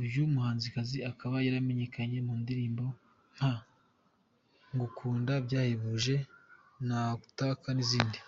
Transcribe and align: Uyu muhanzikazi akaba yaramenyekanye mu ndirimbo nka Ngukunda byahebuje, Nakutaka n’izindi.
Uyu 0.00 0.20
muhanzikazi 0.32 0.98
akaba 1.10 1.36
yaramenyekanye 1.46 2.18
mu 2.26 2.34
ndirimbo 2.42 2.84
nka 3.34 3.52
Ngukunda 4.74 5.32
byahebuje, 5.46 6.14
Nakutaka 6.88 7.68
n’izindi. 7.74 8.18